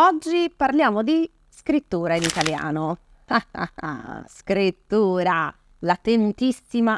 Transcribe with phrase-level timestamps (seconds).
[0.00, 2.98] Oggi parliamo di scrittura in italiano.
[4.28, 5.98] scrittura, la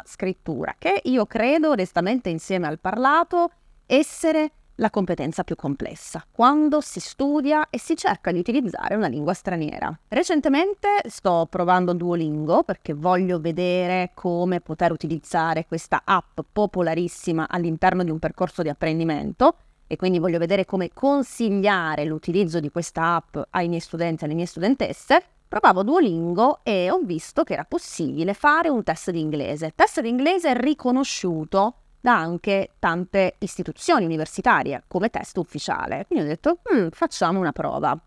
[0.05, 3.53] scrittura, che io credo onestamente insieme al parlato
[3.87, 9.33] essere la competenza più complessa, quando si studia e si cerca di utilizzare una lingua
[9.33, 9.99] straniera.
[10.09, 18.11] Recentemente sto provando Duolingo perché voglio vedere come poter utilizzare questa app popolarissima all'interno di
[18.11, 19.57] un percorso di apprendimento
[19.93, 24.37] e quindi voglio vedere come consigliare l'utilizzo di questa app ai miei studenti e alle
[24.37, 29.73] mie studentesse, provavo Duolingo e ho visto che era possibile fare un test di inglese.
[29.75, 36.07] Test di inglese riconosciuto da anche tante istituzioni universitarie come test ufficiale.
[36.07, 38.01] Quindi ho detto, mm, facciamo una prova.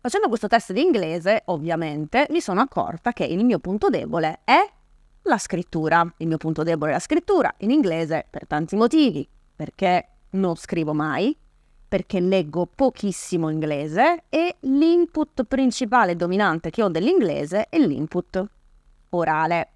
[0.00, 4.66] Facendo questo test di inglese, ovviamente, mi sono accorta che il mio punto debole è
[5.24, 6.10] la scrittura.
[6.16, 10.92] Il mio punto debole è la scrittura in inglese per tanti motivi, perché non scrivo
[10.92, 11.36] mai
[11.88, 18.44] perché leggo pochissimo inglese e l'input principale dominante che ho dell'inglese è l'input
[19.10, 19.68] orale.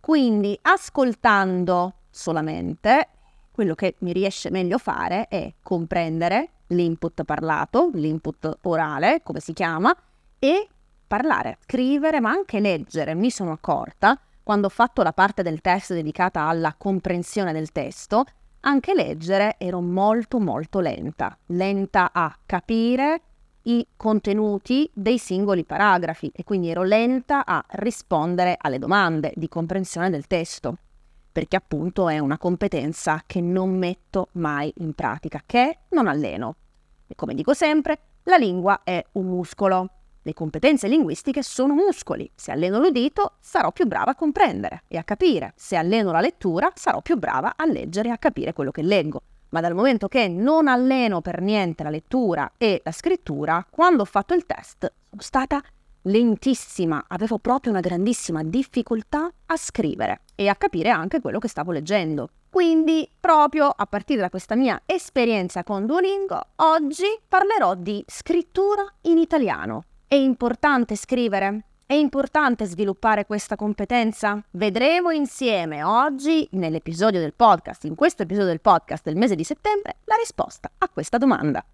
[0.00, 3.08] Quindi ascoltando solamente,
[3.52, 9.94] quello che mi riesce meglio fare è comprendere l'input parlato, l'input orale, come si chiama,
[10.38, 10.68] e
[11.06, 13.14] parlare, scrivere, ma anche leggere.
[13.14, 18.24] Mi sono accorta, quando ho fatto la parte del test dedicata alla comprensione del testo,
[18.62, 23.20] anche leggere ero molto molto lenta, lenta a capire
[23.62, 30.10] i contenuti dei singoli paragrafi e quindi ero lenta a rispondere alle domande di comprensione
[30.10, 30.76] del testo,
[31.30, 36.56] perché appunto è una competenza che non metto mai in pratica, che non alleno.
[37.06, 39.90] E come dico sempre, la lingua è un muscolo
[40.22, 42.30] le competenze linguistiche sono muscoli.
[42.34, 45.52] Se alleno l'udito, sarò più brava a comprendere e a capire.
[45.56, 49.22] Se alleno la lettura, sarò più brava a leggere e a capire quello che leggo.
[49.50, 54.06] Ma dal momento che non alleno per niente la lettura e la scrittura, quando ho
[54.06, 55.62] fatto il test sono stata
[56.02, 61.70] lentissima, avevo proprio una grandissima difficoltà a scrivere e a capire anche quello che stavo
[61.70, 62.30] leggendo.
[62.48, 69.18] Quindi, proprio a partire da questa mia esperienza con Duolingo, oggi parlerò di scrittura in
[69.18, 69.84] italiano.
[70.12, 71.64] È importante scrivere?
[71.86, 74.44] È importante sviluppare questa competenza?
[74.50, 80.00] Vedremo insieme oggi, nell'episodio del podcast, in questo episodio del podcast del mese di settembre,
[80.04, 81.64] la risposta a questa domanda.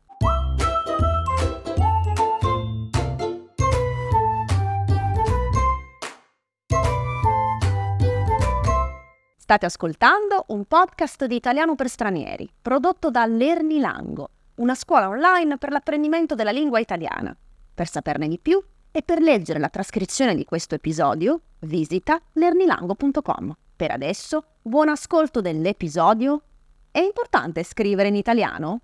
[9.37, 15.73] State ascoltando un podcast di italiano per stranieri, prodotto da Lernilango, una scuola online per
[15.73, 17.37] l'apprendimento della lingua italiana.
[17.79, 23.57] Per saperne di più e per leggere la trascrizione di questo episodio, visita lernilango.com.
[23.77, 26.43] Per adesso, buon ascolto dell'episodio.
[26.91, 28.81] È importante scrivere in italiano?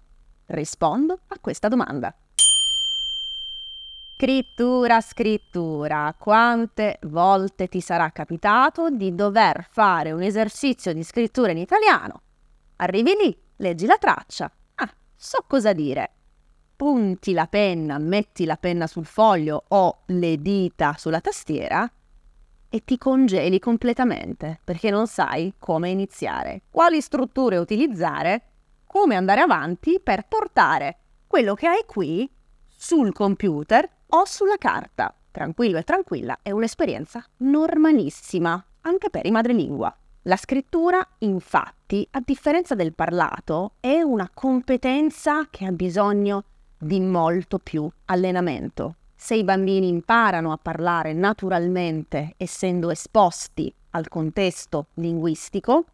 [0.46, 2.14] Rispondo a questa domanda.
[4.14, 6.14] Scrittura, scrittura.
[6.16, 12.22] Quante volte ti sarà capitato di dover fare un esercizio di scrittura in italiano?
[12.76, 14.48] Arrivi lì, leggi la traccia.
[14.76, 16.12] Ah, so cosa dire
[16.76, 21.90] punti la penna, metti la penna sul foglio o le dita sulla tastiera
[22.68, 28.42] e ti congeli completamente perché non sai come iniziare, quali strutture utilizzare,
[28.84, 32.28] come andare avanti per portare quello che hai qui
[32.66, 35.14] sul computer o sulla carta.
[35.30, 39.96] Tranquillo e tranquilla, è un'esperienza normalissima anche per i madrelingua.
[40.22, 46.44] La scrittura, infatti, a differenza del parlato, è una competenza che ha bisogno
[46.84, 48.96] di molto più allenamento.
[49.16, 55.84] Se i bambini imparano a parlare naturalmente essendo esposti al contesto linguistico,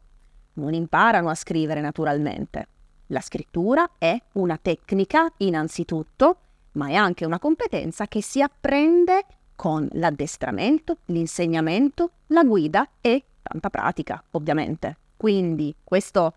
[0.55, 2.67] non imparano a scrivere naturalmente.
[3.06, 6.37] La scrittura è una tecnica innanzitutto,
[6.73, 13.71] ma è anche una competenza che si apprende con l'addestramento, l'insegnamento, la guida e tanta
[13.71, 14.97] pratica, ovviamente.
[15.17, 16.34] Quindi questo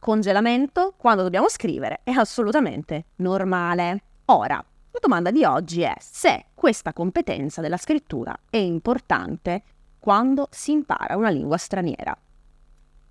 [0.00, 4.02] congelamento quando dobbiamo scrivere è assolutamente normale.
[4.26, 9.62] Ora, la domanda di oggi è se questa competenza della scrittura è importante
[10.00, 12.16] quando si impara una lingua straniera.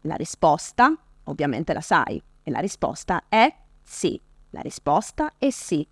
[0.01, 0.93] La risposta,
[1.25, 4.19] ovviamente la sai, e la risposta è sì.
[4.49, 5.87] La risposta è sì.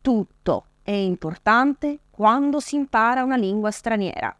[0.00, 4.34] Tutto è importante quando si impara una lingua straniera.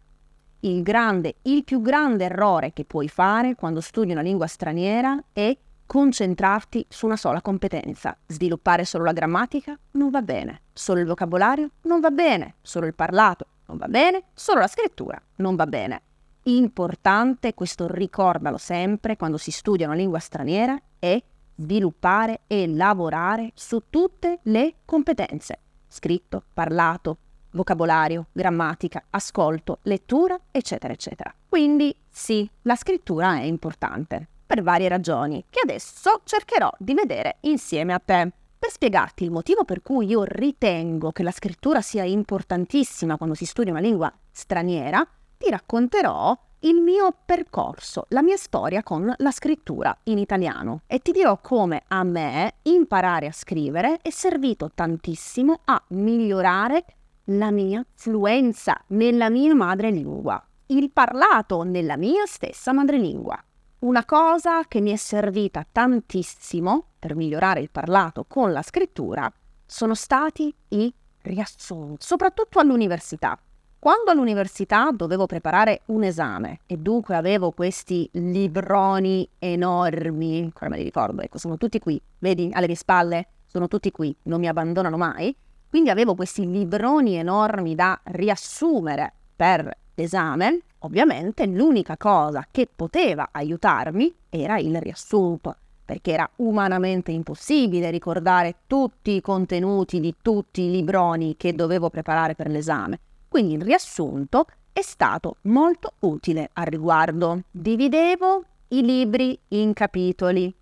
[0.61, 5.57] Il grande, il più grande errore che puoi fare quando studi una lingua straniera è
[5.93, 8.17] concentrarti su una sola competenza.
[8.25, 12.95] Sviluppare solo la grammatica non va bene, solo il vocabolario non va bene, solo il
[12.95, 16.01] parlato non va bene, solo la scrittura non va bene.
[16.45, 21.23] Importante, questo ricordalo sempre quando si studia una lingua straniera, è
[21.57, 25.59] sviluppare e lavorare su tutte le competenze.
[25.89, 27.19] scritto, parlato,
[27.51, 31.35] vocabolario, grammatica, ascolto, lettura, eccetera, eccetera.
[31.47, 37.95] Quindi sì, la scrittura è importante, per varie ragioni, che adesso cercherò di vedere insieme
[37.95, 38.31] a te.
[38.59, 43.47] Per spiegarti il motivo per cui io ritengo che la scrittura sia importantissima quando si
[43.47, 45.09] studia una lingua straniera,
[45.39, 51.13] ti racconterò il mio percorso, la mia storia con la scrittura in italiano e ti
[51.13, 56.85] dirò come a me imparare a scrivere è servito tantissimo a migliorare
[57.25, 63.43] la mia fluenza nella mia madrelingua, il parlato nella mia stessa madrelingua.
[63.83, 69.29] Una cosa che mi è servita tantissimo per migliorare il parlato con la scrittura
[69.67, 73.37] sono stati i riassunti, soprattutto all'università.
[73.81, 80.85] Quando all'università dovevo preparare un esame e dunque avevo questi libroni enormi, ancora me li
[80.85, 84.97] ricordo, ecco, sono tutti qui, vedi, alle mie spalle, sono tutti qui, non mi abbandonano
[84.97, 85.35] mai,
[85.69, 94.13] quindi avevo questi libroni enormi da riassumere per l'esame, ovviamente l'unica cosa che poteva aiutarmi
[94.29, 101.37] era il riassunto, perché era umanamente impossibile ricordare tutti i contenuti di tutti i libroni
[101.37, 102.99] che dovevo preparare per l'esame.
[103.29, 107.43] Quindi il riassunto è stato molto utile al riguardo.
[107.51, 110.55] Dividevo i libri in capitoli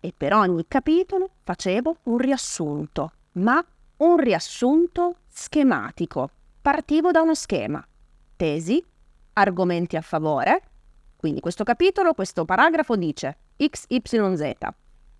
[0.00, 3.62] e per ogni capitolo facevo un riassunto, ma
[3.98, 6.30] un riassunto schematico.
[6.62, 7.84] Partivo da uno schema.
[8.38, 8.80] Tesi,
[9.32, 10.62] argomenti a favore.
[11.16, 14.52] Quindi questo capitolo, questo paragrafo dice XYZ.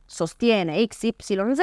[0.06, 1.59] Sostiene XYZ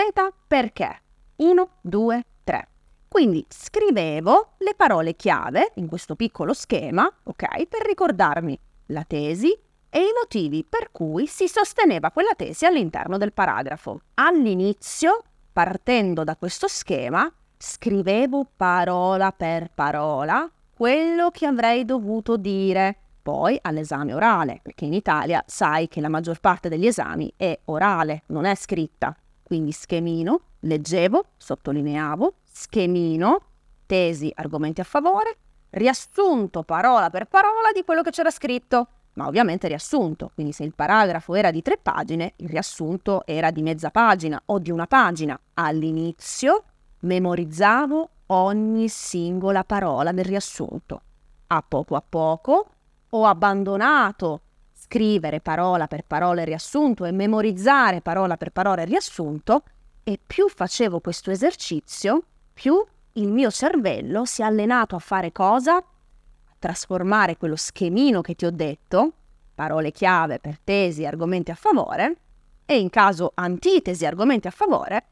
[0.46, 1.02] perché
[1.38, 2.68] 1, 2, 3.
[3.07, 9.58] Quindi scrivevo le parole chiave in questo piccolo schema, ok, per ricordarmi la tesi
[9.90, 14.01] e i motivi per cui si sosteneva quella tesi all'interno del paragrafo.
[14.16, 15.24] All'inizio,
[15.54, 24.13] partendo da questo schema, scrivevo parola per parola quello che avrei dovuto dire poi all'esame
[24.13, 28.54] orale, perché in Italia sai che la maggior parte degli esami è orale, non è
[28.56, 29.16] scritta.
[29.42, 33.39] Quindi schemino, leggevo, sottolineavo, schemino,
[33.86, 35.38] tesi, argomenti a favore,
[35.72, 40.75] riassunto parola per parola di quello che c'era scritto, ma ovviamente riassunto, quindi se il
[40.75, 45.39] paragrafo era di tre pagine, il riassunto era di mezza pagina o di una pagina.
[45.54, 46.63] All'inizio
[47.00, 51.01] memorizzavo ogni singola parola del riassunto.
[51.48, 52.69] A poco a poco
[53.10, 54.42] ho abbandonato
[54.74, 59.63] scrivere parola per parola il riassunto e memorizzare parola per parola il riassunto
[60.04, 62.24] e più facevo questo esercizio,
[62.54, 62.83] più
[63.13, 65.77] il mio cervello si è allenato a fare cosa?
[65.77, 69.13] A trasformare quello schemino che ti ho detto,
[69.56, 72.18] parole chiave per tesi, argomenti a favore,
[72.66, 75.06] e in caso antitesi, argomenti a favore,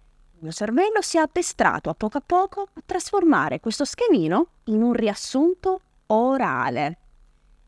[0.43, 4.93] mio cervello si è addestrato a poco a poco a trasformare questo schemino in un
[4.93, 6.97] riassunto orale.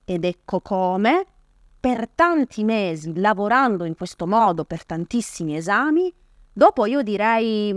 [0.04, 1.26] Ed ecco come,
[1.80, 6.14] per tanti mesi, lavorando in questo modo per tantissimi esami,
[6.52, 7.70] dopo io direi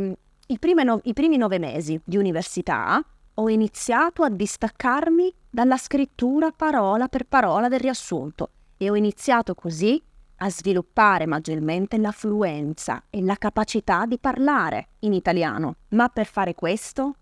[0.47, 3.03] i, no- I primi nove mesi di università
[3.35, 10.03] ho iniziato a distaccarmi dalla scrittura parola per parola del riassunto e ho iniziato così
[10.39, 15.75] a sviluppare maggiormente la fluenza e la capacità di parlare in italiano.
[15.91, 17.15] Ma per fare questo,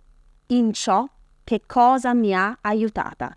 [0.49, 1.05] in ciò
[1.45, 3.37] che cosa mi ha aiutata?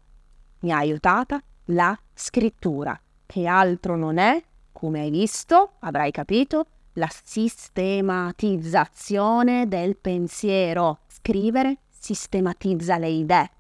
[0.62, 7.10] Mi ha aiutata la scrittura, che altro non è, come hai visto, avrai capito, la
[7.24, 11.00] sistematizzazione del pensiero.
[11.08, 13.52] Scrivere sistematizza le idee,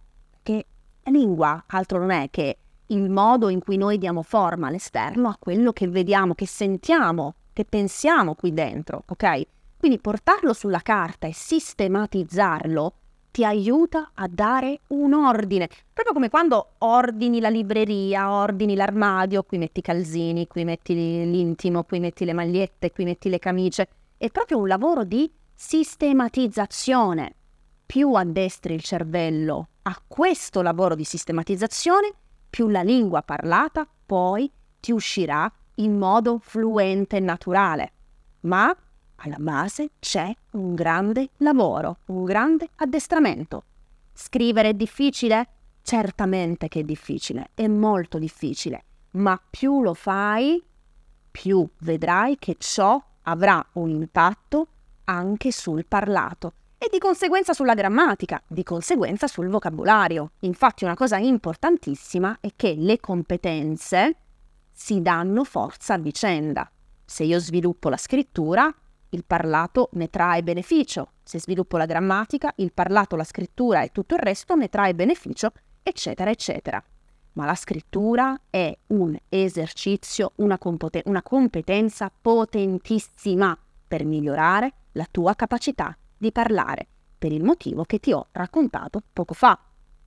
[0.42, 0.66] che
[1.04, 2.58] lingua altro non è che
[2.92, 7.66] il modo in cui noi diamo forma all'esterno a quello che vediamo, che sentiamo, che
[7.66, 9.42] pensiamo qui dentro, ok?
[9.78, 12.94] Quindi portarlo sulla carta e sistematizzarlo
[13.32, 19.58] ti aiuta a dare un ordine, proprio come quando ordini la libreria, ordini l'armadio, qui
[19.58, 23.88] metti i calzini, qui metti l'intimo, qui metti le magliette, qui metti le camicie.
[24.18, 27.36] È proprio un lavoro di sistematizzazione.
[27.86, 32.14] Più addestri il cervello a questo lavoro di sistematizzazione,
[32.50, 37.92] più la lingua parlata poi ti uscirà in modo fluente e naturale.
[38.42, 38.76] Ma
[39.18, 43.64] alla base c'è un grande lavoro, un grande addestramento.
[44.14, 45.48] Scrivere è difficile?
[45.82, 50.64] Certamente che è difficile, è molto difficile, ma più lo fai,
[51.32, 54.68] più vedrai che ciò avrà un impatto
[55.06, 60.32] anche sul parlato e di conseguenza sulla grammatica, di conseguenza sul vocabolario.
[60.40, 64.16] Infatti una cosa importantissima è che le competenze
[64.72, 66.72] si danno forza a vicenda.
[67.04, 68.74] Se io sviluppo la scrittura,
[69.10, 71.12] il parlato ne trae beneficio.
[71.30, 75.52] se sviluppo la grammatica, il parlato, la scrittura e tutto il resto ne trae beneficio,
[75.84, 76.82] eccetera, eccetera.
[77.34, 83.56] Ma la scrittura è un esercizio, una, compoten- una competenza potentissima
[83.88, 89.34] per migliorare la tua capacità di parlare, per il motivo che ti ho raccontato poco
[89.34, 89.58] fa,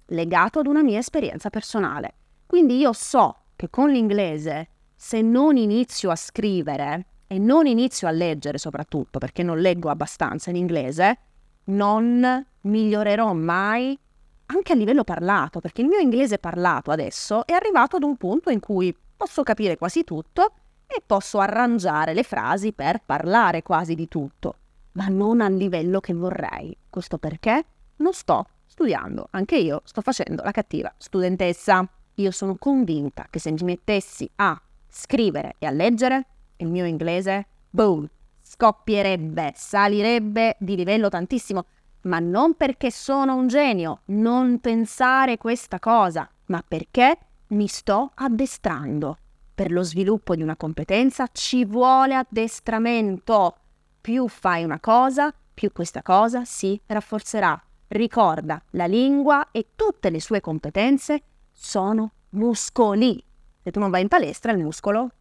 [0.06, 2.14] legato ad una mia esperienza personale.
[2.46, 8.10] Quindi io so che con l'inglese, se non inizio a scrivere e non inizio a
[8.10, 11.18] leggere soprattutto, perché non leggo abbastanza in inglese,
[11.64, 13.98] non migliorerò mai
[14.46, 18.50] anche a livello parlato, perché il mio inglese parlato adesso è arrivato ad un punto
[18.50, 20.52] in cui posso capire quasi tutto
[20.86, 24.56] e posso arrangiare le frasi per parlare quasi di tutto,
[24.92, 26.76] ma non al livello che vorrei.
[26.88, 27.64] Questo perché
[27.96, 31.88] non sto studiando, anche io sto facendo la cattiva studentessa.
[32.16, 37.46] Io sono convinta che se mi mettessi a scrivere e a leggere, il mio inglese,
[37.70, 38.08] boom,
[38.40, 41.64] scoppierebbe, salirebbe di livello tantissimo,
[42.02, 47.16] ma non perché sono un genio, non pensare questa cosa, ma perché
[47.48, 49.16] mi sto addestrando.
[49.54, 53.56] Per lo sviluppo di una competenza ci vuole addestramento.
[54.02, 57.56] Più fai una cosa, più questa cosa si rafforzerà.
[57.86, 63.24] Ricorda, la lingua e tutte le sue competenze sono muscoli.
[63.62, 65.12] Se tu non vai in palestra, il muscolo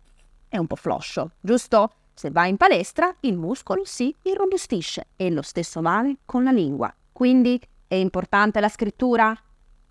[0.47, 1.91] è un po' floscio, giusto?
[2.15, 6.91] Se vai in palestra, il muscolo si irrobustisce e lo stesso vale con la lingua.
[7.11, 9.31] Quindi è importante la scrittura?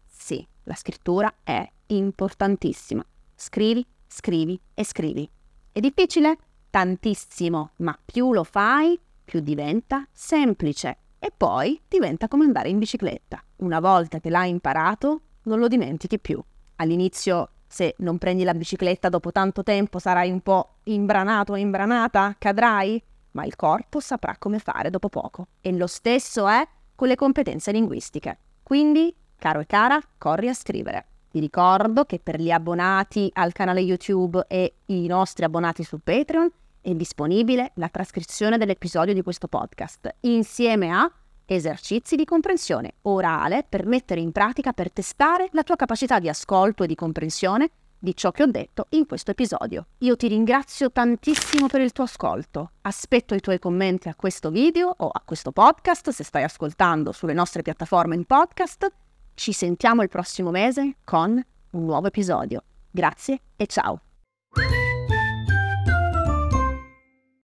[0.04, 3.04] Sì, la scrittura è importantissima.
[3.36, 5.30] Scrivi, scrivi e scrivi.
[5.70, 6.36] È difficile?
[6.70, 13.42] Tantissimo, ma più lo fai, più diventa semplice e poi diventa come andare in bicicletta.
[13.56, 16.42] Una volta che l'hai imparato, non lo dimentichi più.
[16.76, 22.34] All'inizio se non prendi la bicicletta dopo tanto tempo sarai un po' imbranato o imbranata,
[22.38, 25.48] cadrai, ma il corpo saprà come fare dopo poco.
[25.60, 28.38] E lo stesso è con le competenze linguistiche.
[28.62, 31.06] Quindi, caro e cara, corri a scrivere.
[31.30, 36.50] Ti ricordo che per gli abbonati al canale YouTube e i nostri abbonati su Patreon
[36.80, 41.10] è disponibile la trascrizione dell'episodio di questo podcast insieme a
[41.44, 46.84] esercizi di comprensione orale per mettere in pratica per testare la tua capacità di ascolto
[46.84, 47.70] e di comprensione
[48.00, 49.86] di ciò che ho detto in questo episodio.
[49.98, 52.72] Io ti ringrazio tantissimo per il tuo ascolto.
[52.82, 57.34] Aspetto i tuoi commenti a questo video o a questo podcast se stai ascoltando sulle
[57.34, 58.90] nostre piattaforme in podcast.
[59.34, 61.30] Ci sentiamo il prossimo mese con
[61.72, 62.62] un nuovo episodio.
[62.90, 64.00] Grazie e ciao.